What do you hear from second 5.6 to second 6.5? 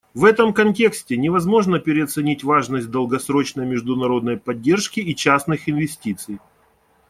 инвестиций.